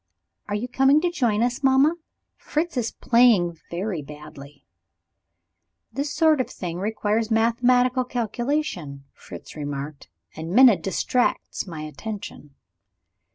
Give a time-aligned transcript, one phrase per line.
[0.47, 1.93] "Are you coming to join us, mamma?
[2.35, 4.65] Fritz is playing very badly."
[5.93, 12.55] "This sort of thing requires mathematical calculation," Fritz remarked; "and Minna distracts my attention."